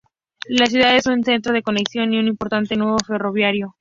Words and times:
La 0.47 0.65
ciudad 0.65 0.95
es 0.95 1.05
un 1.05 1.23
centro 1.23 1.53
de 1.53 1.61
conexión, 1.61 2.11
y 2.11 2.17
un 2.17 2.27
importante 2.27 2.75
nudo 2.75 2.97
ferroviario. 3.05 3.69